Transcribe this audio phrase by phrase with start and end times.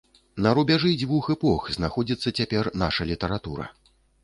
[0.45, 3.71] На рубяжы дзвюх эпох знаходзіцца цяпер наша літаратура.